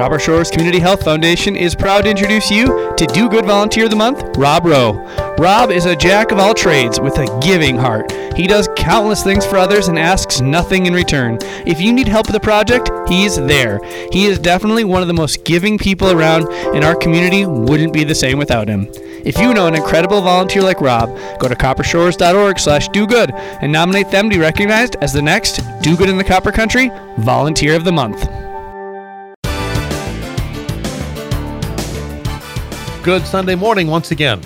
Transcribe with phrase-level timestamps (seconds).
[0.00, 3.90] Copper Shores Community Health Foundation is proud to introduce you to Do Good Volunteer of
[3.90, 4.94] the Month, Rob Rowe.
[5.38, 8.10] Rob is a jack of all trades with a giving heart.
[8.34, 11.36] He does countless things for others and asks nothing in return.
[11.66, 13.78] If you need help with a project, he's there.
[14.10, 18.02] He is definitely one of the most giving people around, and our community wouldn't be
[18.02, 18.88] the same without him.
[19.26, 23.70] If you know an incredible volunteer like Rob, go to coppershores.org slash do good and
[23.70, 27.76] nominate them to be recognized as the next Do Good in the Copper Country Volunteer
[27.76, 28.49] of the Month.
[33.02, 34.42] Good Sunday morning once again.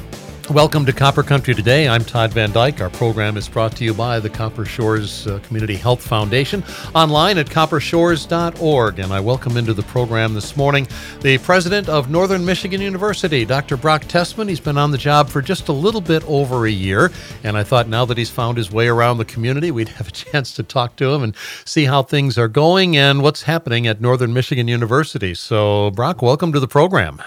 [0.49, 1.89] Welcome to Copper Country Today.
[1.89, 2.81] I'm Todd Van Dyke.
[2.81, 6.63] Our program is brought to you by the Copper Shores uh, Community Health Foundation
[6.95, 8.99] online at coppershores.org.
[9.01, 10.87] And I welcome into the program this morning
[11.21, 13.77] the president of Northern Michigan University, Dr.
[13.77, 14.49] Brock Tessman.
[14.49, 17.11] He's been on the job for just a little bit over a year.
[17.43, 20.13] And I thought now that he's found his way around the community, we'd have a
[20.13, 24.01] chance to talk to him and see how things are going and what's happening at
[24.01, 25.35] Northern Michigan University.
[25.35, 27.21] So, Brock, welcome to the program.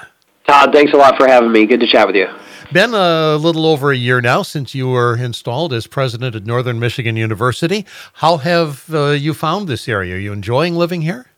[0.47, 1.65] Todd, thanks a lot for having me.
[1.65, 2.25] Good to chat with you.
[2.71, 6.79] Been a little over a year now since you were installed as president at Northern
[6.79, 7.85] Michigan University.
[8.13, 10.15] How have uh, you found this area?
[10.15, 11.31] Are you enjoying living here?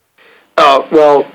[0.58, 1.25] Oh well,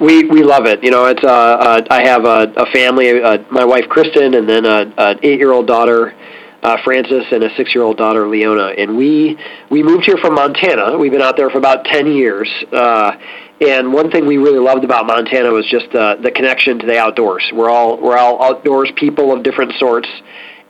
[0.00, 0.82] we we love it.
[0.82, 4.48] You know, it's uh, uh I have a, a family, uh, my wife Kristen, and
[4.48, 6.14] then a, an eight-year-old daughter.
[6.62, 9.36] Uh, Francis and a six-year-old daughter, Leona, and we
[9.68, 10.96] we moved here from Montana.
[10.96, 13.12] We've been out there for about ten years, uh,
[13.60, 16.98] and one thing we really loved about Montana was just uh, the connection to the
[16.98, 17.50] outdoors.
[17.52, 20.08] We're all we're all outdoors people of different sorts,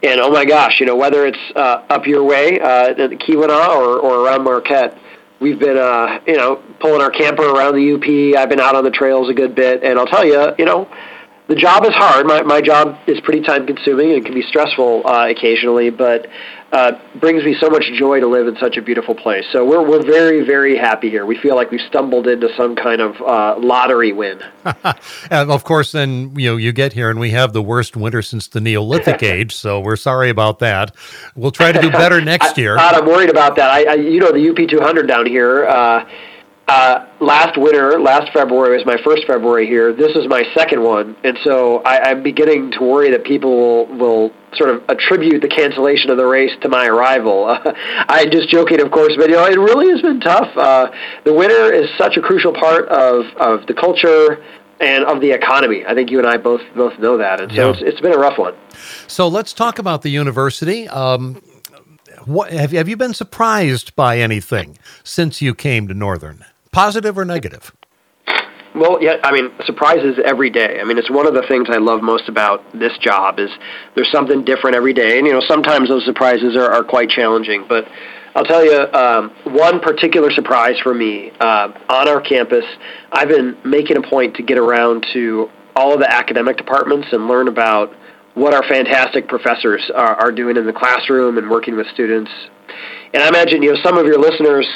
[0.02, 3.76] and oh my gosh, you know whether it's uh, up your way uh, in Keweenaw
[3.76, 4.98] or, or around Marquette,
[5.40, 8.38] we've been uh, you know pulling our camper around the UP.
[8.38, 10.88] I've been out on the trails a good bit, and I'll tell you, you know
[11.46, 12.26] the job is hard.
[12.26, 16.26] My my job is pretty time consuming and can be stressful uh, occasionally, but
[16.72, 19.44] uh, brings me so much joy to live in such a beautiful place.
[19.52, 21.26] So we're we're very very happy here.
[21.26, 24.40] We feel like we've stumbled into some kind of uh, lottery win.
[25.30, 28.22] and of course, then you know you get here and we have the worst winter
[28.22, 29.54] since the Neolithic age.
[29.54, 30.96] So we're sorry about that.
[31.34, 32.78] We'll try to do better next year.
[32.78, 33.70] I, I'm worried about that.
[33.70, 35.66] I, I you know the UP 200 down here.
[36.66, 39.92] Uh, last winter, last February was my first February here.
[39.92, 43.98] This is my second one, and so I, I'm beginning to worry that people will,
[43.98, 47.44] will sort of attribute the cancellation of the race to my arrival.
[47.64, 47.72] Uh,
[48.08, 50.56] I'm just joking, of course, but you know it really has been tough.
[50.56, 50.90] Uh,
[51.24, 54.42] the winter is such a crucial part of of the culture
[54.80, 55.84] and of the economy.
[55.86, 57.70] I think you and I both both know that, and so yeah.
[57.72, 58.54] it's, it's been a rough one.
[59.06, 60.88] So let's talk about the university.
[60.88, 61.42] Um,
[62.24, 66.44] what have you, have you been surprised by anything since you came to Northern?
[66.74, 67.72] Positive or negative?
[68.74, 70.80] Well, yeah, I mean, surprises every day.
[70.80, 73.48] I mean, it's one of the things I love most about this job is
[73.94, 77.66] there's something different every day, and you know, sometimes those surprises are, are quite challenging.
[77.68, 77.86] But
[78.34, 82.64] I'll tell you um, one particular surprise for me uh, on our campus.
[83.12, 87.28] I've been making a point to get around to all of the academic departments and
[87.28, 87.94] learn about
[88.34, 92.30] what our fantastic professors are, are doing in the classroom and working with students.
[93.12, 94.66] And I imagine you know some of your listeners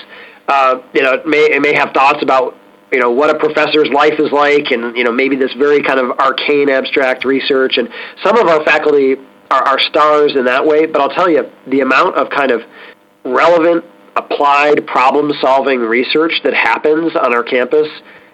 [0.49, 2.57] uh, you know, may may have thoughts about
[2.91, 6.01] you know what a professor's life is like, and you know maybe this very kind
[6.01, 7.77] of arcane, abstract research.
[7.77, 7.89] And
[8.23, 9.17] some of our faculty
[9.51, 10.87] are, are stars in that way.
[10.87, 12.63] But I'll tell you, the amount of kind of
[13.25, 13.85] relevant,
[14.17, 17.89] applied problem-solving research that happens on our campus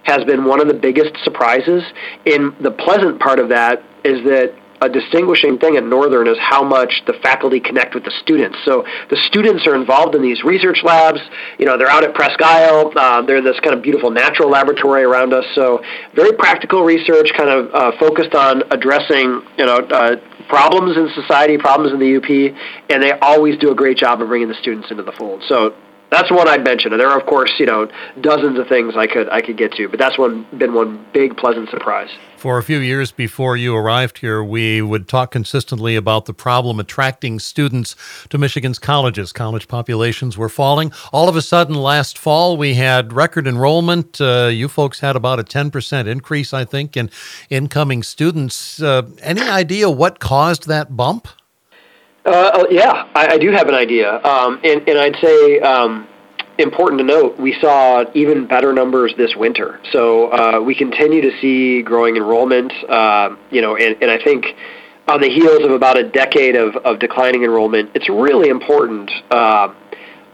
[0.05, 1.83] has been one of the biggest surprises.
[2.27, 6.63] And the pleasant part of that is that a distinguishing thing at Northern is how
[6.63, 8.59] much the faculty connect with the students.
[8.65, 11.21] So the students are involved in these research labs.
[11.59, 12.93] You know, they're out at Presque Isle.
[12.95, 15.45] Uh, they're this kind of beautiful natural laboratory around us.
[15.55, 15.83] So
[16.15, 20.17] very practical research, kind of uh, focused on addressing, you know, uh,
[20.49, 22.29] problems in society, problems in the UP,
[22.91, 25.43] and they always do a great job of bringing the students into the fold.
[25.49, 25.75] So
[26.11, 26.93] that's one I'd mention.
[26.93, 27.89] And there are, of course, you know,
[28.21, 31.37] dozens of things I could I could get to, but that's one been one big
[31.37, 32.11] pleasant surprise.
[32.37, 36.79] For a few years before you arrived here, we would talk consistently about the problem
[36.79, 37.97] attracting students
[38.29, 39.33] to Michigan's colleges.
[39.33, 40.93] College populations were falling.
[41.11, 44.21] All of a sudden, last fall, we had record enrollment.
[44.21, 47.11] Uh, you folks had about a 10% increase, I think, in
[47.49, 48.83] incoming students.
[48.83, 51.29] Uh, any idea what caused that bump?
[52.25, 56.09] Uh, oh, yeah, I, I, do have an idea, um, and, and I'd say um,
[56.59, 59.79] important to note we saw even better numbers this winter.
[59.93, 62.73] So uh, we continue to see growing enrollment.
[62.89, 64.47] Uh, you know, and, and I think
[65.07, 69.75] on the heels of about a decade of, of declining enrollment, it's really important uh,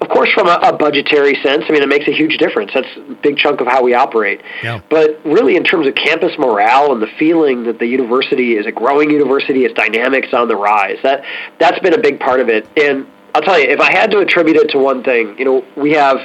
[0.00, 2.70] of course, from a, a, budgetary sense, I mean, it makes a huge difference.
[2.72, 4.40] That's a big chunk of how we operate.
[4.62, 4.80] Yeah.
[4.88, 8.72] But really, in terms of campus morale and the feeling that the university is a
[8.72, 11.24] growing university, its dynamics on the rise, that
[11.58, 12.66] that's been a big part of it.
[12.78, 15.64] And I'll tell you, if I had to attribute it to one thing, you know,
[15.76, 16.18] we have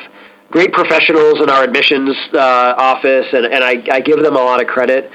[0.51, 4.61] great professionals in our admissions uh, office, and, and I, I give them a lot
[4.61, 5.11] of credit.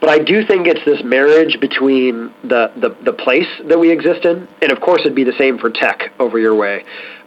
[0.00, 4.24] But I do think it's this marriage between the, the, the place that we exist
[4.26, 6.84] in, and of course it'd be the same for tech over your way.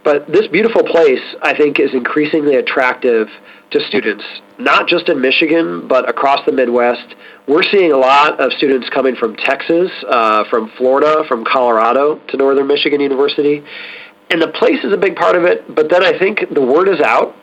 [0.08, 3.28] But this beautiful place, I think, is increasingly attractive
[3.72, 4.24] to students,
[4.58, 7.14] not just in Michigan, but across the Midwest.
[7.46, 12.36] We're seeing a lot of students coming from Texas, uh, from Florida, from Colorado to
[12.38, 13.62] Northern Michigan University.
[14.30, 16.88] And the place is a big part of it, but then I think the word
[16.88, 17.36] is out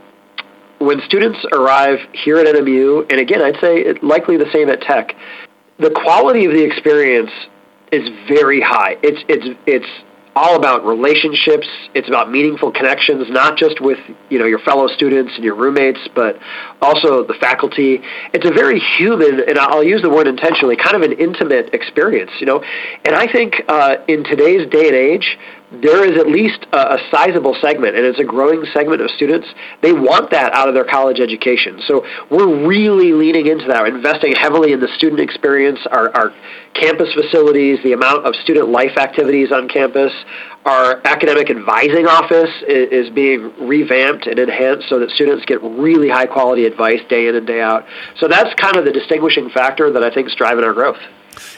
[0.79, 4.81] when students arrive here at NMU, and again, I'd say it, likely the same at
[4.81, 5.15] Tech,
[5.77, 7.29] the quality of the experience
[7.91, 8.97] is very high.
[9.03, 10.04] It's it's it's
[10.35, 11.67] all about relationships.
[11.93, 13.99] It's about meaningful connections, not just with
[14.29, 16.37] you know your fellow students and your roommates, but
[16.81, 18.01] also the faculty.
[18.33, 22.31] It's a very human, and I'll use the word intentionally, kind of an intimate experience.
[22.39, 22.63] You know,
[23.05, 25.37] and I think uh, in today's day and age,
[25.81, 29.47] there is at least a, a, sizable segment, and it's a growing segment of students.
[29.81, 31.81] They want that out of their college education.
[31.87, 36.33] So we're really leaning into that, we're investing heavily in the student experience, our, our
[36.73, 40.11] campus facilities, the amount of student life activities on campus.
[40.65, 46.09] Our academic advising office is, is being revamped and enhanced so that students get really
[46.09, 47.85] high quality advice day in and day out.
[48.17, 50.97] So that's kind of the distinguishing factor that I think is driving our growth.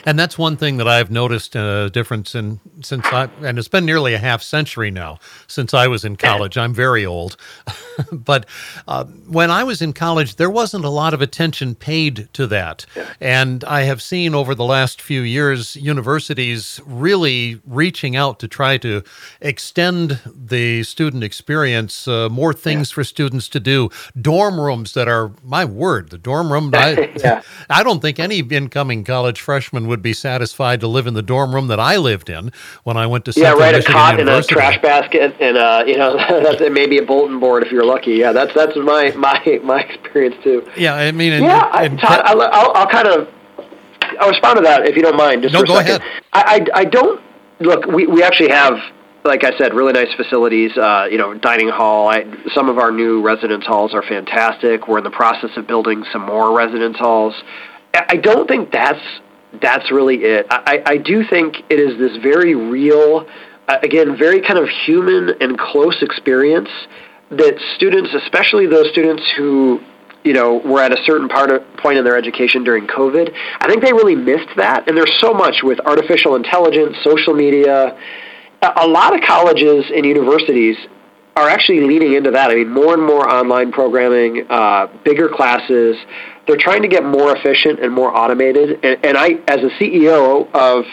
[0.05, 3.85] And that's one thing that I've noticed a difference in since I and it's been
[3.85, 6.57] nearly a half century now since I was in college.
[6.57, 7.37] I'm very old,
[8.11, 8.45] but
[8.87, 12.85] uh, when I was in college, there wasn't a lot of attention paid to that.
[13.19, 18.77] And I have seen over the last few years universities really reaching out to try
[18.77, 19.03] to
[19.41, 22.95] extend the student experience, uh, more things yeah.
[22.95, 23.89] for students to do,
[24.19, 26.71] dorm rooms that are my word, the dorm room.
[26.73, 27.41] I, yeah.
[27.69, 31.21] I don't think any incoming college freshman freshman would be satisfied to live in the
[31.21, 32.51] dorm room that I lived in
[32.83, 33.75] when I went to yeah, Central right.
[33.75, 34.53] Michigan a cot University.
[34.53, 37.85] in a trash basket, and uh, you know that's maybe a bulletin board if you're
[37.85, 38.13] lucky.
[38.13, 40.67] Yeah, that's that's my my my experience too.
[40.77, 43.27] Yeah, I mean, and, yeah, and, Todd, I'll, I'll, I'll kind of
[44.19, 45.43] I'll respond to that if you don't mind.
[45.43, 46.01] Just no, go second.
[46.01, 46.23] ahead.
[46.33, 47.21] I, I I don't
[47.59, 47.85] look.
[47.87, 48.77] We we actually have
[49.25, 50.77] like I said, really nice facilities.
[50.77, 52.07] Uh, you know, dining hall.
[52.07, 52.23] I,
[52.53, 54.87] some of our new residence halls are fantastic.
[54.87, 57.33] We're in the process of building some more residence halls.
[57.93, 59.01] I don't think that's
[59.61, 60.47] that's really it.
[60.49, 63.27] I, I do think it is this very real,
[63.67, 66.69] uh, again, very kind of human and close experience
[67.31, 69.81] that students, especially those students who
[70.23, 73.67] you know were at a certain part of, point in their education during COVID, I
[73.67, 74.87] think they really missed that.
[74.87, 77.97] And there's so much with artificial intelligence, social media.
[78.61, 80.77] A lot of colleges and universities
[81.35, 82.49] are actually leaning into that.
[82.49, 85.95] I mean, more and more online programming, uh, bigger classes.
[86.47, 88.83] They're trying to get more efficient and more automated.
[88.83, 90.85] And, and I, as a CEO of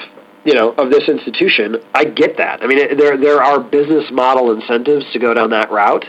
[0.44, 2.62] you know of this institution, I get that.
[2.62, 6.04] I mean, it, there there are business model incentives to go down that route,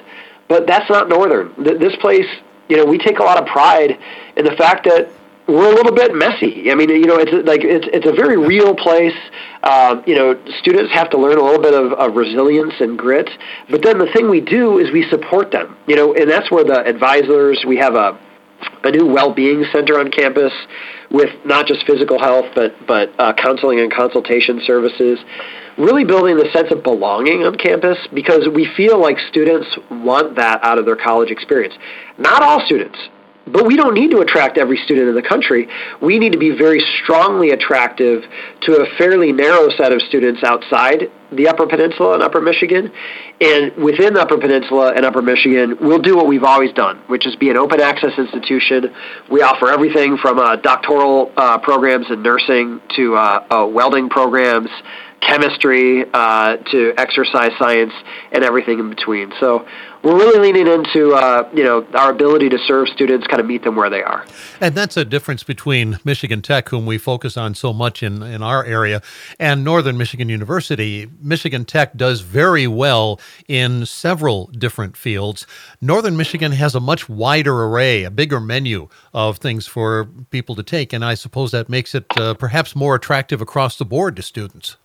[0.47, 1.53] but that's not Northern.
[1.57, 2.27] This place,
[2.69, 3.97] you know, we take a lot of pride
[4.35, 5.09] in the fact that
[5.47, 6.71] we're a little bit messy.
[6.71, 9.15] I mean, you know, it's like it's it's a very real place.
[9.61, 13.29] Uh, you know, students have to learn a little bit of, of resilience and grit.
[13.69, 15.77] But then the thing we do is we support them.
[15.87, 17.63] You know, and that's where the advisors.
[17.65, 18.19] We have a
[18.83, 20.53] a new well-being center on campus
[21.11, 25.19] with not just physical health, but but uh, counseling and consultation services.
[25.77, 30.63] Really building the sense of belonging on campus because we feel like students want that
[30.63, 31.73] out of their college experience.
[32.17, 32.97] Not all students.
[33.47, 35.67] But we don't need to attract every student in the country.
[36.01, 38.23] We need to be very strongly attractive
[38.61, 42.91] to a fairly narrow set of students outside the Upper Peninsula and Upper Michigan.
[43.41, 47.27] And within the Upper Peninsula and Upper Michigan, we'll do what we've always done, which
[47.27, 48.93] is be an open access institution.
[49.29, 54.69] We offer everything from uh, doctoral uh, programs in nursing to uh, uh welding programs
[55.21, 57.93] chemistry uh, to exercise science
[58.31, 59.33] and everything in between.
[59.39, 59.65] So
[60.05, 63.63] we're really leaning into uh, you know our ability to serve students, kind of meet
[63.63, 64.23] them where they are.
[64.61, 68.43] And that's a difference between Michigan Tech, whom we focus on so much in in
[68.43, 69.01] our area,
[69.39, 71.09] and Northern Michigan University.
[71.19, 75.47] Michigan Tech does very well in several different fields.
[75.81, 80.63] Northern Michigan has a much wider array, a bigger menu of things for people to
[80.63, 84.21] take, and I suppose that makes it uh, perhaps more attractive across the board to
[84.21, 84.77] students.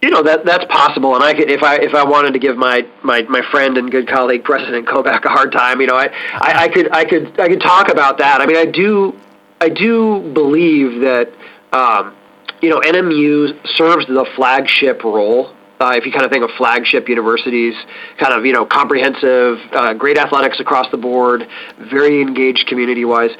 [0.00, 2.56] You know that that's possible, and I could if I if I wanted to give
[2.56, 6.06] my my, my friend and good colleague President Koubek a hard time, you know, I,
[6.34, 8.40] I, I could I could I could talk about that.
[8.40, 9.18] I mean, I do
[9.60, 11.32] I do believe that
[11.72, 12.14] um,
[12.62, 15.52] you know NMU serves the flagship role.
[15.80, 17.74] Uh, if you kind of think of flagship universities,
[18.20, 21.42] kind of you know comprehensive, uh, great athletics across the board,
[21.90, 23.30] very engaged community-wise.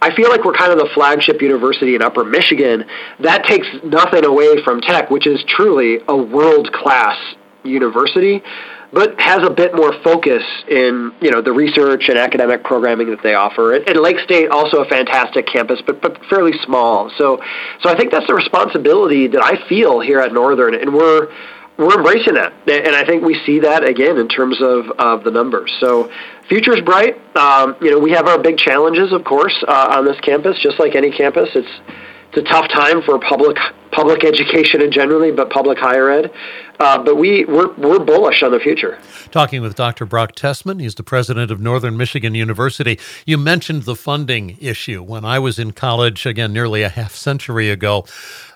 [0.00, 2.84] I feel like we're kind of the flagship university in Upper Michigan.
[3.20, 7.16] That takes nothing away from Tech, which is truly a world class
[7.64, 8.42] university,
[8.92, 13.22] but has a bit more focus in you know the research and academic programming that
[13.22, 13.74] they offer.
[13.74, 17.10] And Lake State also a fantastic campus, but but fairly small.
[17.18, 17.40] So
[17.82, 21.28] so I think that's the responsibility that I feel here at Northern, and we're
[21.78, 25.30] we're embracing that, and I think we see that again in terms of, of the
[25.30, 25.72] numbers.
[25.78, 26.10] So,
[26.48, 27.14] future's bright.
[27.36, 30.80] Um, you know, we have our big challenges, of course, uh, on this campus, just
[30.80, 31.48] like any campus.
[31.54, 31.68] It's
[32.32, 33.56] it's a tough time for public
[33.90, 36.30] public education in generally, but public higher ed.
[36.78, 38.98] Uh, but we we're, we're bullish on the future.
[39.30, 40.04] Talking with Dr.
[40.04, 42.98] Brock Tessman, he's the president of Northern Michigan University.
[43.26, 47.70] You mentioned the funding issue when I was in college again nearly a half century
[47.70, 48.04] ago.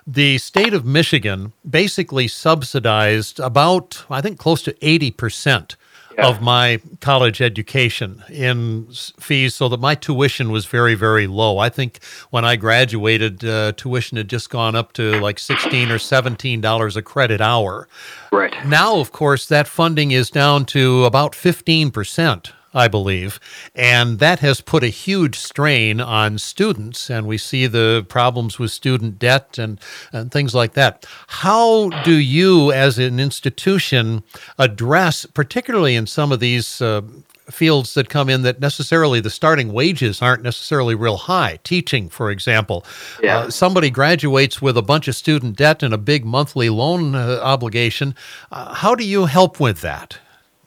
[0.05, 5.75] The state of Michigan basically subsidized about I think close to eighty percent
[6.17, 6.27] yeah.
[6.27, 8.87] of my college education in
[9.19, 11.57] fees so that my tuition was very, very low.
[11.57, 15.97] I think when I graduated, uh, tuition had just gone up to like 16 or
[15.97, 17.87] $17 a credit hour.
[18.31, 18.53] Right.
[18.65, 22.51] Now, of course, that funding is down to about 15%.
[22.73, 23.39] I believe.
[23.75, 27.09] And that has put a huge strain on students.
[27.09, 29.79] And we see the problems with student debt and,
[30.11, 31.05] and things like that.
[31.27, 34.23] How do you, as an institution,
[34.57, 37.01] address, particularly in some of these uh,
[37.49, 41.59] fields that come in that necessarily the starting wages aren't necessarily real high.
[41.63, 42.85] Teaching, for example,
[43.21, 43.39] yeah.
[43.39, 47.39] uh, somebody graduates with a bunch of student debt and a big monthly loan uh,
[47.41, 48.15] obligation.
[48.51, 50.17] Uh, how do you help with that?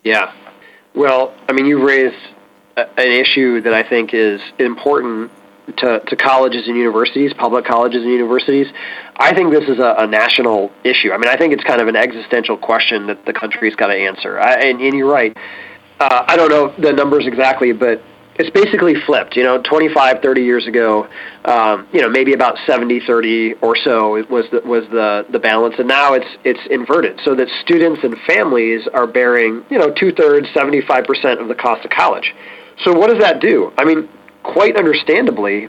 [0.05, 0.33] Yeah,
[0.97, 2.17] well, I mean, you raised
[2.77, 5.31] an issue that I think is important
[5.79, 8.67] to, to colleges and universities, public colleges and universities.
[9.17, 11.13] I think this is a, a national issue.
[11.13, 13.95] I mean, I think it's kind of an existential question that the country's got to
[13.95, 14.39] answer.
[14.39, 15.37] I, and, and you're right.
[15.99, 18.03] Uh, I don't know the numbers exactly, but
[18.39, 19.37] it's basically flipped.
[19.37, 21.09] You know, 25, 30 years ago,
[21.45, 25.77] um, you know, maybe about 70, 30 or so was the, was the, the balance,
[25.79, 30.13] and now it's it's inverted, so that students and families are bearing, you know, two
[30.13, 32.35] thirds, 75 percent of the cost of college.
[32.85, 33.73] So what does that do?
[33.79, 34.09] I mean,
[34.43, 35.69] quite understandably,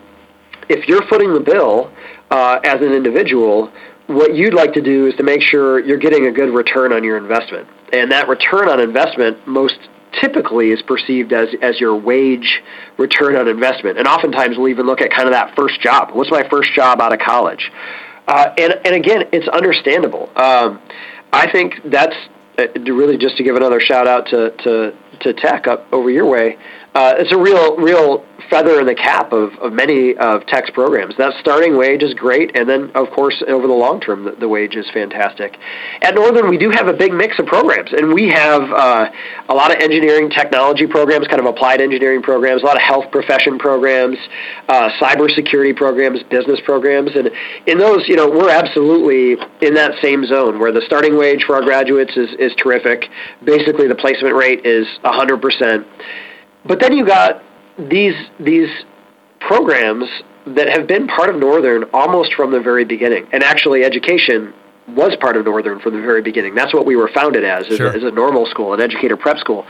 [0.70, 1.92] if you're footing the bill
[2.30, 3.72] uh, as an individual,
[4.08, 7.04] what you'd like to do is to make sure you're getting a good return on
[7.04, 7.68] your investment.
[7.94, 9.78] And that return on investment most
[10.22, 12.62] typically is perceived as as your wage
[12.98, 13.98] return on investment.
[13.98, 16.12] And oftentimes we'll even look at kind of that first job.
[16.14, 17.72] What's my first job out of college?
[18.28, 20.30] Uh, and and again, it's understandable.
[20.36, 20.82] Um,
[21.32, 22.16] I think that's
[22.58, 26.26] uh, really just to give another shout out to to to tech up over your
[26.26, 26.58] way.
[26.98, 31.16] Uh, it's a real real feather in the cap of, of many of Tech's programs.
[31.18, 34.48] That starting wage is great, and then, of course, over the long term, the, the
[34.48, 35.58] wage is fantastic.
[36.01, 39.12] At Northern, we do have a big mix of programs, and we have uh,
[39.50, 43.12] a lot of engineering technology programs, kind of applied engineering programs, a lot of health
[43.12, 44.18] profession programs,
[44.68, 47.30] uh, cybersecurity programs, business programs, and
[47.68, 51.56] in those, you know, we're absolutely in that same zone where the starting wage for
[51.56, 53.06] our graduates is, is terrific.
[53.44, 55.86] Basically, the placement rate is 100%.
[56.68, 57.42] But then you got
[57.78, 58.70] these these
[59.40, 60.06] programs
[60.56, 63.28] that have been part of Northern almost from the very beginning.
[63.32, 64.54] And actually, education
[64.88, 66.56] was part of Northern from the very beginning.
[66.56, 67.88] That's what we were founded as, sure.
[67.88, 69.66] as, a, as, a, normal school, an educator prep school.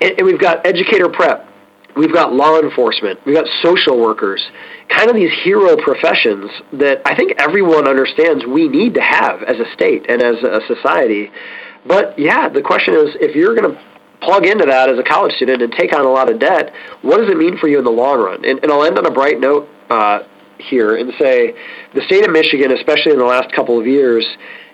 [0.00, 1.46] And, and we've got educator prep,
[1.94, 4.42] we've got law enforcement, we've got social workers,
[4.88, 9.58] kind of these hero professions that I think everyone understands we need to have as
[9.58, 11.30] a state and as a society.
[11.86, 13.80] But yeah, the question is if you're going to
[14.20, 17.18] plug into that as a college student and take on a lot of debt, what
[17.18, 18.44] does it mean for you in the long run?
[18.44, 20.20] And, and I'll end on a bright note uh,
[20.58, 21.54] here and say
[21.94, 24.26] the state of Michigan, especially in the last couple of years,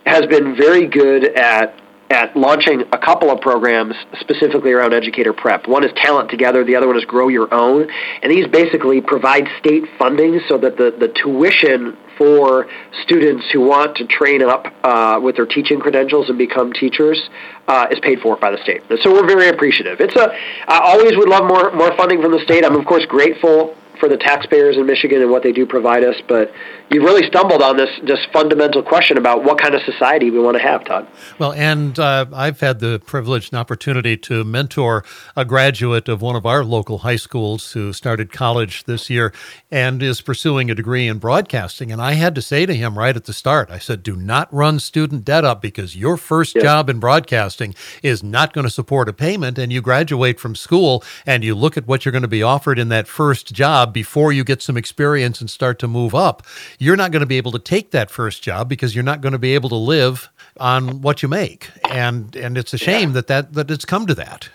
[0.07, 1.79] has been very good at
[2.13, 5.67] at launching a couple of programs specifically around educator prep.
[5.67, 7.89] One is Talent Together, the other one is Grow Your Own.
[8.23, 12.69] And these basically provide state funding so that the, the tuition for
[13.03, 17.21] students who want to train up uh, with their teaching credentials and become teachers
[17.67, 18.81] uh, is paid for by the state.
[19.03, 20.01] So we're very appreciative.
[20.01, 20.33] It's a
[20.69, 22.65] I always would love more more funding from the state.
[22.65, 26.17] I'm of course grateful for the taxpayers in Michigan and what they do provide us,
[26.29, 26.53] but
[26.91, 30.57] you've really stumbled on this just fundamental question about what kind of society we want
[30.57, 31.07] to have, Todd.
[31.39, 35.05] Well, and uh, I've had the privilege and opportunity to mentor
[35.37, 39.33] a graduate of one of our local high schools who started college this year
[39.71, 41.91] and is pursuing a degree in broadcasting.
[41.91, 44.53] And I had to say to him right at the start, I said, do not
[44.53, 46.65] run student debt up because your first yes.
[46.65, 49.59] job in broadcasting is not going to support a payment.
[49.59, 52.79] And you graduate from school and you look at what you're going to be offered
[52.79, 56.43] in that first job before you get some experience and start to move up
[56.79, 59.33] you're not going to be able to take that first job because you're not going
[59.33, 61.71] to be able to live on what you make.
[61.91, 63.15] And and it's a shame yeah.
[63.15, 64.49] that, that that it's come to that.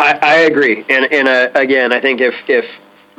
[0.00, 0.84] I, I agree.
[0.88, 2.64] And and uh, again, I think if if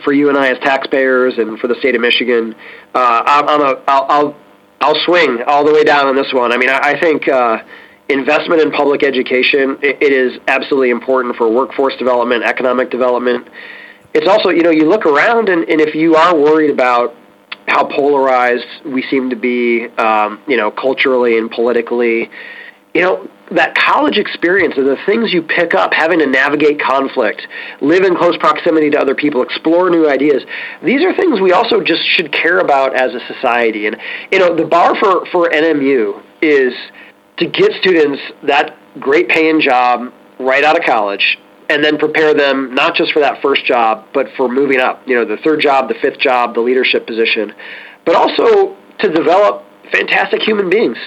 [0.03, 2.55] for you and I as taxpayers and for the state of Michigan,
[2.95, 4.35] uh, I'm, I'm a I'll, I'll
[4.81, 6.51] I'll swing all the way down on this one.
[6.51, 7.27] I mean, I, I think.
[7.27, 7.59] Uh,
[8.11, 9.77] investment in public education.
[9.83, 13.47] It is absolutely important for workforce development, economic development.
[14.13, 17.15] It's also, you know, you look around, and, and if you are worried about
[17.67, 22.29] how polarized we seem to be, um, you know, culturally and politically,
[22.93, 27.47] you know, that college experience and the things you pick up having to navigate conflict,
[27.81, 30.43] live in close proximity to other people, explore new ideas.
[30.83, 33.87] These are things we also just should care about as a society.
[33.87, 33.97] And
[34.31, 36.73] you know, the bar for for NMU is
[37.37, 41.37] to get students that great paying job right out of college
[41.69, 45.15] and then prepare them not just for that first job, but for moving up, you
[45.15, 47.53] know, the third job, the fifth job, the leadership position,
[48.05, 50.97] but also to develop fantastic human beings.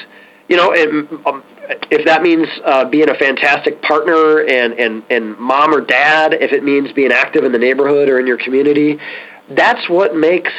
[0.49, 1.43] You know, and, um,
[1.91, 6.53] if that means uh, being a fantastic partner and, and, and mom or dad, if
[6.53, 8.99] it means being active in the neighborhood or in your community,
[9.51, 10.53] that's what makes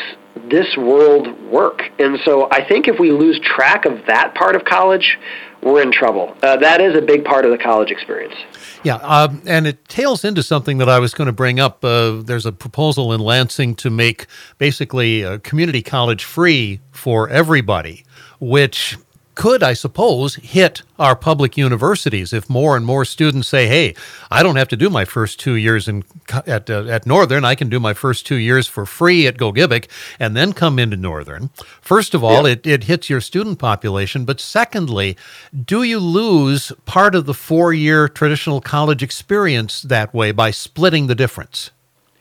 [0.49, 1.81] this world work.
[1.99, 5.19] And so I think if we lose track of that part of college,
[5.63, 6.35] we're in trouble.
[6.43, 8.35] Uh, that is a big part of the college experience.
[8.83, 11.83] Yeah, um, and it tails into something that I was going to bring up.
[11.83, 14.27] Uh, there's a proposal in Lansing to make
[14.57, 18.03] basically a community college free for everybody,
[18.39, 18.97] which
[19.35, 23.95] could, I suppose, hit our public universities if more and more students say, "Hey,
[24.29, 26.03] I don't have to do my first two years in
[26.47, 27.43] at uh, at Northern.
[27.43, 29.87] I can do my first two years for free at Gogebic,
[30.19, 31.49] and then come into Northern."
[31.81, 32.53] First of all, yeah.
[32.53, 35.17] it it hits your student population, but secondly,
[35.65, 41.07] do you lose part of the four year traditional college experience that way by splitting
[41.07, 41.71] the difference?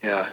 [0.03, 0.29] Yeah.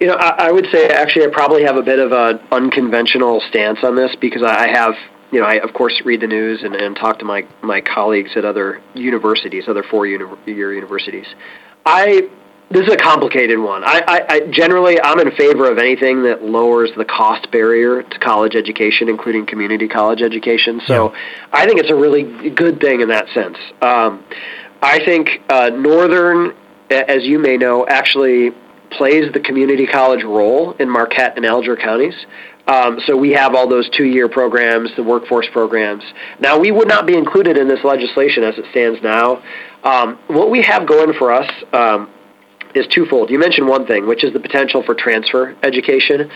[0.00, 3.40] You know, I, I would say actually I probably have a bit of an unconventional
[3.48, 4.94] stance on this because I have
[5.32, 8.30] you know, I of course read the news and, and talk to my my colleagues
[8.36, 11.26] at other universities, other four-year universities.
[11.84, 12.28] I
[12.70, 13.82] this is a complicated one.
[13.84, 18.18] I, I, I generally I'm in favor of anything that lowers the cost barrier to
[18.18, 20.80] college education, including community college education.
[20.86, 21.18] So yeah.
[21.52, 23.58] I think it's a really good thing in that sense.
[23.82, 24.24] Um,
[24.80, 26.54] I think uh, Northern,
[26.90, 28.52] as you may know, actually
[28.90, 32.14] plays the community college role in Marquette and Alger counties.
[32.66, 36.04] Um, so we have all those two-year programs, the workforce programs.
[36.38, 39.42] Now we would not be included in this legislation as it stands now.
[39.82, 42.08] Um, what we have going for us um,
[42.74, 43.30] is twofold.
[43.30, 46.30] You mentioned one thing, which is the potential for transfer education.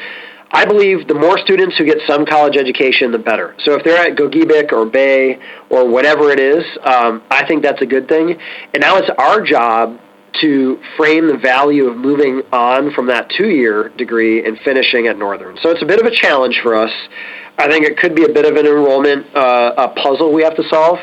[0.51, 3.55] I believe the more students who get some college education, the better.
[3.65, 5.39] So if they're at Gogebic or Bay
[5.71, 8.39] or whatever it is, um, I think that's a good thing.
[8.73, 9.99] And now it's our job
[10.41, 15.19] to frame the value of moving on from that two year degree and finishing at
[15.19, 15.59] Northern.
[15.63, 16.93] So it's a bit of a challenge for us.
[17.59, 20.57] I think it could be a bit of an enrollment uh, a puzzle we have
[20.57, 20.99] to solve,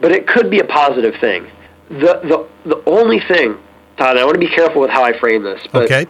[0.00, 1.50] but it could be a positive thing.
[1.88, 3.58] The, the, the only thing,
[3.96, 6.06] Todd, I want to be careful with how I frame this, but okay.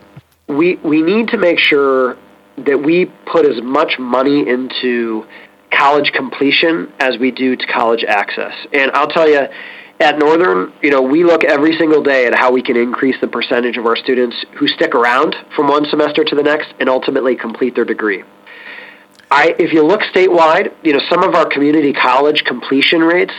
[0.48, 2.16] we, we need to make sure
[2.59, 5.27] that we put as much money into
[5.70, 8.55] college completion as we do to college access.
[8.72, 9.48] And I'll tell you,
[10.00, 13.28] at Northern, you know, we look every single day at how we can increase the
[13.28, 17.37] percentage of our students who stick around from one semester to the next and ultimately
[17.37, 18.24] complete their degree.
[19.30, 23.33] I, if you look statewide, you know, some of our community college completion rates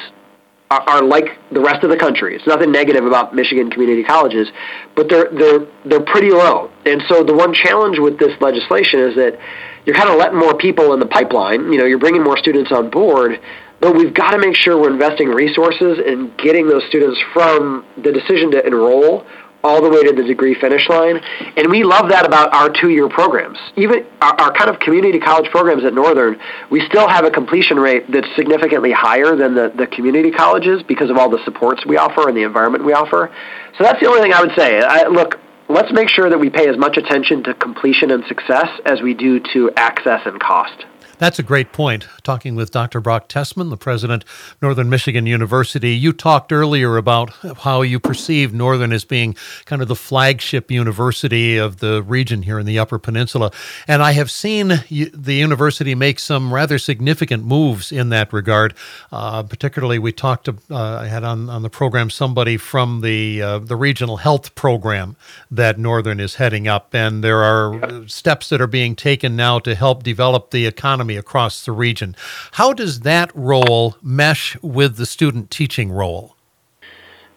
[0.71, 2.35] are, are like the rest of the country.
[2.35, 4.47] It's nothing negative about Michigan community colleges,
[4.95, 6.71] but they're they're they're pretty low.
[6.85, 9.39] And so the one challenge with this legislation is that
[9.85, 11.71] you're kind of letting more people in the pipeline.
[11.71, 13.39] You know, you're bringing more students on board,
[13.85, 18.11] but we've got to make sure we're investing resources in getting those students from the
[18.11, 19.23] decision to enroll
[19.63, 21.21] all the way to the degree finish line.
[21.55, 23.59] And we love that about our two year programs.
[23.75, 26.39] Even our, our, kind of community college programs at Northern,
[26.71, 31.11] we still have a completion rate that's significantly higher than the, the community colleges because
[31.11, 33.31] of all the supports we offer and the environment we offer.
[33.77, 34.79] So that's the only thing I would say.
[34.81, 38.67] I, look, let's make sure that we pay as much attention to completion and success
[38.83, 40.85] as we do to access and cost.
[41.17, 42.07] That's a great point.
[42.23, 42.99] Talking with Dr.
[42.99, 48.53] Brock Tessman, the president of Northern Michigan University, you talked earlier about how you perceive
[48.53, 52.99] Northern as being kind of the flagship university of the region here in the Upper
[52.99, 53.51] Peninsula.
[53.87, 58.73] And I have seen the university make some rather significant moves in that regard.
[59.09, 63.59] Uh, particularly, we talked, uh, I had on, on the program somebody from the, uh,
[63.59, 65.15] the regional health program
[65.49, 66.93] that Northern is heading up.
[66.93, 71.17] And there are steps that are being taken now to help develop the economy economy
[71.17, 72.15] across the region.
[72.53, 76.35] How does that role mesh with the student teaching role?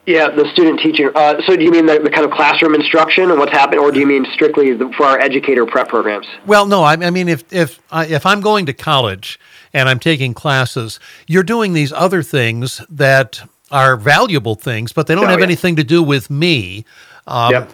[0.06, 1.10] Yeah, the student teaching.
[1.14, 3.92] Uh, so, do you mean the, the, kind of classroom instruction and what's happening, or
[3.92, 6.26] do you mean strictly the, for our educator prep programs?
[6.46, 6.82] Well, no.
[6.82, 9.38] I, I mean, if if uh, if I'm going to college
[9.74, 15.14] and I'm taking classes, you're doing these other things that are valuable things, but they
[15.14, 15.44] don't oh, have yeah.
[15.44, 16.86] anything to do with me.
[17.26, 17.70] Um, yep.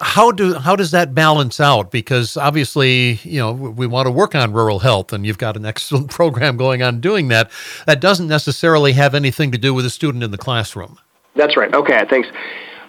[0.00, 1.90] How do how does that balance out?
[1.90, 5.66] Because obviously, you know, we want to work on rural health, and you've got an
[5.72, 7.50] excellent program going on doing that.
[7.86, 10.98] That doesn't necessarily have anything to do with a student in the classroom.
[11.34, 11.72] That's right.
[11.74, 12.28] Okay, thanks.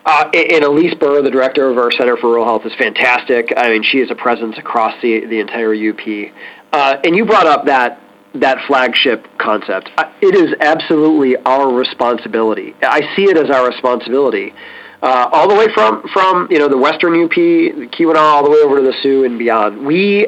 [0.06, 3.54] Uh, and Elise Bur, the director of our Center for Rural Health, is fantastic.
[3.56, 6.34] I mean, she is a presence across the the entire UP.
[6.74, 8.00] Uh, and you brought up that
[8.36, 9.89] that flagship concept.
[9.98, 12.76] Uh, it is absolutely our responsibility.
[12.82, 14.54] I see it as our responsibility
[15.04, 18.50] uh, all the way from from you know the Western UP, the Keweenaw, all the
[18.50, 19.86] way over to the Soo and beyond.
[19.86, 20.28] We,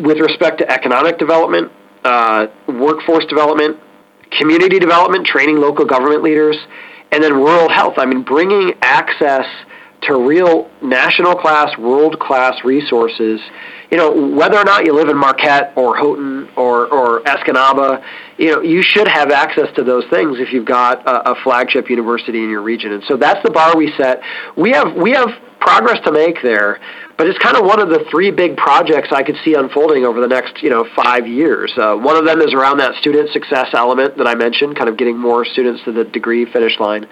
[0.00, 1.70] with respect to economic development,
[2.04, 3.78] uh, workforce development,
[4.36, 6.56] community development, training local government leaders,
[7.12, 7.94] and then rural health.
[7.98, 9.46] I mean, bringing access
[10.08, 13.40] to real national class, world class resources.
[13.90, 18.02] You know, whether or not you live in Marquette or Houghton or, or Escanaba,
[18.36, 21.88] you know, you should have access to those things if you've got a, a flagship
[21.88, 22.92] university in your region.
[22.92, 24.20] And so that's the bar we set.
[24.56, 25.28] We have we have
[25.60, 26.78] progress to make there,
[27.16, 30.20] but it's kind of one of the three big projects I could see unfolding over
[30.20, 31.72] the next you know five years.
[31.76, 34.96] Uh, one of them is around that student success element that I mentioned, kind of
[34.96, 37.06] getting more students to the degree finish line.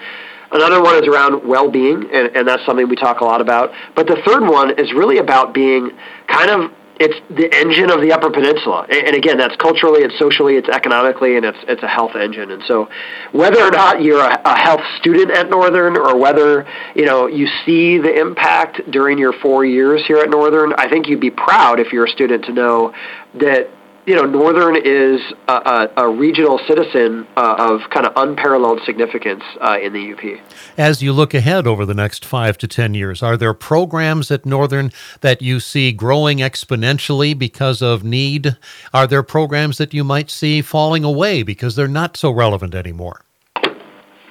[0.52, 3.70] Another one is around well-being, and, and that's something we talk a lot about.
[3.94, 5.90] But the third one is really about being
[6.28, 10.56] kind of it's the engine of the Upper Peninsula, and again, that's culturally, it's socially,
[10.56, 12.50] it's economically, and it's it's a health engine.
[12.50, 12.88] And so,
[13.32, 17.48] whether or not you're a, a health student at Northern, or whether you know you
[17.66, 21.80] see the impact during your four years here at Northern, I think you'd be proud
[21.80, 22.94] if you're a student to know
[23.34, 23.68] that
[24.06, 29.42] you know, Northern is a, a, a regional citizen uh, of kind of unparalleled significance
[29.60, 30.40] uh, in the UP.
[30.78, 34.46] As you look ahead over the next five to 10 years, are there programs at
[34.46, 34.92] Northern
[35.22, 38.56] that you see growing exponentially because of need?
[38.94, 43.22] Are there programs that you might see falling away because they're not so relevant anymore?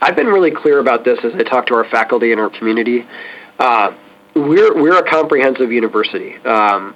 [0.01, 3.05] I've been really clear about this as I talk to our faculty and our community.
[3.59, 3.93] Uh,
[4.35, 6.35] we're, we're a comprehensive university.
[6.45, 6.95] Um,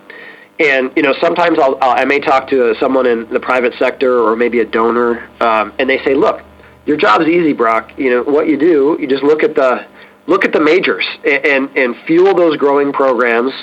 [0.59, 4.19] and you know sometimes I'll, I'll, i may talk to someone in the private sector
[4.19, 6.43] or maybe a donor um, and they say look
[6.85, 7.91] your job's easy brock.
[7.97, 9.85] You know what you do you just look at the
[10.27, 13.53] look at the majors and, and, and fuel those growing programs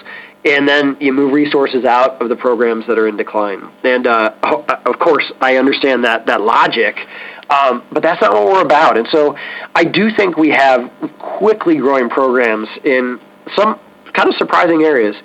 [0.45, 3.69] and then you move resources out of the programs that are in decline.
[3.83, 4.33] And uh,
[4.87, 6.97] of course i understand that that logic
[7.49, 8.97] um, but that's not what we're about.
[8.97, 9.37] And so
[9.75, 13.21] i do think we have quickly growing programs in
[13.57, 13.81] some
[14.15, 15.17] kind of surprising areas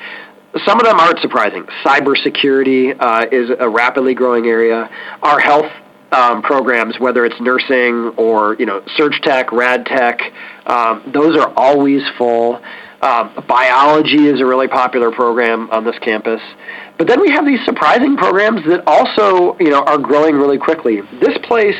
[0.65, 1.63] some of them aren't surprising.
[1.83, 4.89] Cybersecurity uh, is a rapidly growing area.
[5.21, 5.71] Our health
[6.11, 10.19] um, programs, whether it's nursing or you know surg tech, rad tech,
[10.65, 12.61] um, those are always full.
[13.01, 16.41] Um, biology is a really popular program on this campus.
[16.99, 21.01] But then we have these surprising programs that also you know are growing really quickly.
[21.19, 21.77] This place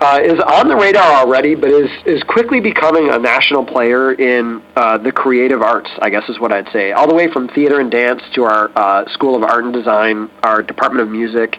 [0.00, 4.62] uh, is on the radar already, but is is quickly becoming a national player in
[4.76, 5.90] uh, the creative arts.
[6.00, 6.92] I guess is what I'd say.
[6.92, 10.30] All the way from theater and dance to our uh, School of Art and Design,
[10.42, 11.56] our Department of Music.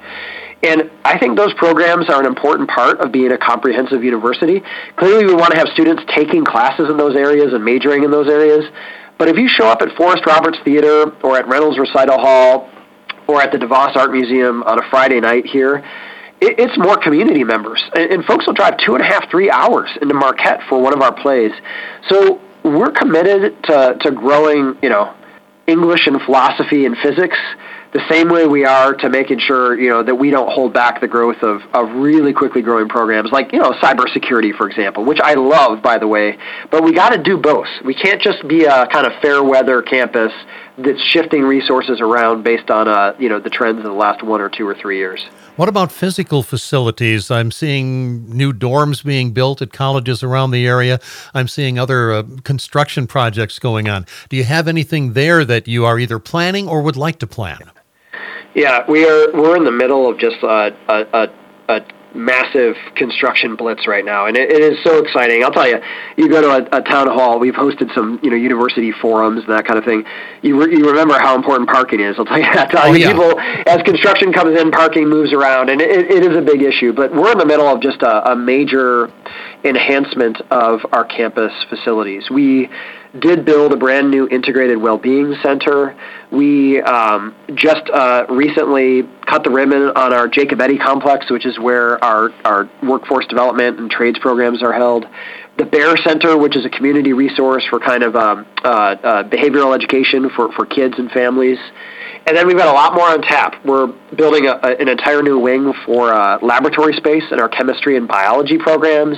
[0.64, 4.64] And I think those programs are an important part of being a comprehensive university.
[4.96, 8.28] Clearly, we want to have students taking classes in those areas and majoring in those
[8.28, 8.66] areas.
[9.20, 12.70] But if you show up at Forest Roberts Theater or at Reynolds Recital Hall
[13.28, 15.84] or at the DeVos Art Museum on a Friday night here,
[16.42, 19.50] it, it's more community members, and, and folks will drive two and a half, three
[19.50, 21.52] hours into Marquette for one of our plays.
[22.10, 25.16] So we're committed to to growing, you know,
[25.68, 27.38] English and philosophy and physics
[27.94, 31.00] the same way we are to making sure you know that we don't hold back
[31.00, 35.20] the growth of, of really quickly growing programs like you know cybersecurity for example which
[35.24, 36.38] I love by the way.
[36.70, 37.68] But we got to do both.
[37.86, 40.32] We can't just be a kind of fair weather campus
[40.78, 44.42] that's shifting resources around based on uh, you know the trends of the last one
[44.42, 45.26] or two or three years
[45.58, 47.32] what about physical facilities?
[47.32, 51.00] I'm seeing new dorms being built at colleges around the area.
[51.34, 54.06] I'm seeing other uh, construction projects going on.
[54.30, 57.72] Do you have anything there that you are either planning or would like to plan?
[58.54, 59.32] Yeah, we are.
[59.34, 61.30] We're in the middle of just a, a,
[61.68, 61.82] a
[62.18, 65.44] massive construction blitz right now, and it, it is so exciting.
[65.44, 65.80] I'll tell you,
[66.18, 67.40] you go to a, a town hall.
[67.40, 70.04] We've hosted some, you know, university forums and that kind of thing.
[70.42, 72.16] You re- you remember how important parking is.
[72.18, 72.74] I'll tell you that.
[72.78, 73.12] Oh, yeah.
[73.12, 76.94] People, as construction comes in, parking moves around, and it, it is a big issue.
[76.94, 79.12] But we're in the middle of just a, a major
[79.64, 82.30] enhancement of our campus facilities.
[82.30, 82.70] We
[83.20, 85.96] did build a brand new integrated well-being center.
[86.32, 92.04] We um, just uh, recently cut the ribbon on our Jacobetti complex, which is where
[92.04, 95.06] our, our workforce development and trades programs are held.
[95.58, 99.74] The Bear Center, which is a community resource for kind of um, uh, uh, behavioral
[99.74, 101.58] education for, for kids and families.
[102.28, 103.66] And then we've got a lot more on tap.
[103.66, 107.98] We're building a, a, an entire new wing for uh, laboratory space in our chemistry
[107.98, 109.18] and biology programs.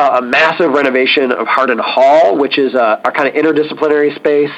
[0.00, 4.50] A massive renovation of Harden Hall, which is a, our kind of interdisciplinary space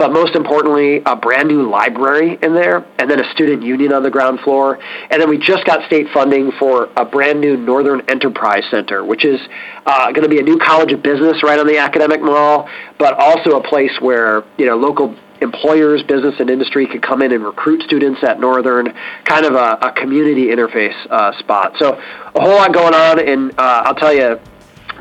[0.00, 4.02] but most importantly, a brand new library in there, and then a student union on
[4.02, 4.78] the ground floor.
[5.10, 9.26] And then we just got state funding for a brand new Northern Enterprise Center, which
[9.26, 9.38] is
[9.84, 12.66] uh, going to be a new college of business right on the academic mall,
[12.98, 17.32] but also a place where you know local employers, business, and industry could come in
[17.32, 21.74] and recruit students at Northern, kind of a, a community interface uh, spot.
[21.78, 24.40] So a whole lot going on, and uh, I'll tell you,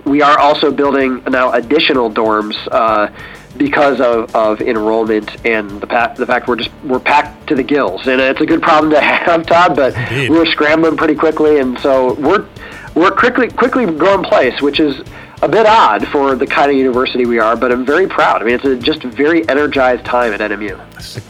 [0.10, 2.56] we are also building now additional dorms.
[2.72, 3.10] Uh,
[3.58, 7.64] because of, of enrollment and the, pa- the fact we're just we're packed to the
[7.64, 9.76] gills, and it's a good problem to have, Todd.
[9.76, 10.30] But Indeed.
[10.30, 12.48] we're scrambling pretty quickly, and so we're
[12.96, 15.02] we're quickly quickly growing place, which is
[15.42, 18.42] a bit odd for the kind of university we are, but I'm very proud.
[18.42, 20.78] I mean, it's a just a very energized time at NMU.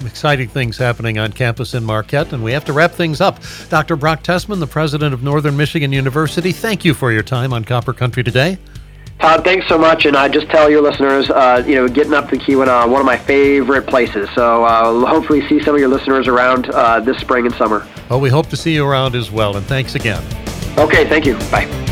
[0.06, 3.40] Exciting things happening on campus in Marquette, and we have to wrap things up.
[3.70, 3.96] Dr.
[3.96, 7.94] Brock Tessman, the president of Northern Michigan University, thank you for your time on Copper
[7.94, 8.58] Country today.
[9.20, 12.30] Todd, thanks so much, and I just tell your listeners, uh, you know, getting up
[12.30, 14.30] the Keweenaw, one of my favorite places.
[14.34, 17.86] So uh, hopefully, see some of your listeners around uh, this spring and summer.
[18.10, 20.24] Well, we hope to see you around as well, and thanks again.
[20.78, 21.36] Okay, thank you.
[21.52, 21.89] Bye.